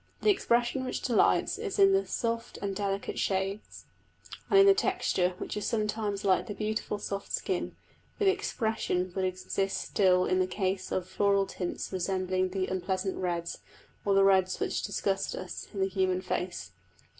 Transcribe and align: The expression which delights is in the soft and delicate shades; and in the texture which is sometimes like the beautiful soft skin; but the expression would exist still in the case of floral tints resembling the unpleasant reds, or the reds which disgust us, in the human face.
The 0.23 0.31
expression 0.31 0.83
which 0.83 1.01
delights 1.01 1.59
is 1.59 1.77
in 1.77 1.93
the 1.93 2.07
soft 2.07 2.57
and 2.57 2.75
delicate 2.75 3.19
shades; 3.19 3.85
and 4.49 4.57
in 4.59 4.65
the 4.65 4.73
texture 4.73 5.35
which 5.37 5.55
is 5.55 5.67
sometimes 5.67 6.25
like 6.25 6.47
the 6.47 6.55
beautiful 6.55 6.97
soft 6.97 7.31
skin; 7.31 7.75
but 8.17 8.25
the 8.25 8.31
expression 8.31 9.11
would 9.15 9.25
exist 9.25 9.77
still 9.79 10.25
in 10.25 10.39
the 10.39 10.47
case 10.47 10.91
of 10.91 11.07
floral 11.07 11.45
tints 11.45 11.93
resembling 11.93 12.49
the 12.49 12.65
unpleasant 12.65 13.15
reds, 13.17 13.59
or 14.03 14.15
the 14.15 14.23
reds 14.23 14.59
which 14.59 14.81
disgust 14.81 15.35
us, 15.35 15.67
in 15.71 15.79
the 15.81 15.87
human 15.87 16.21
face. 16.21 16.71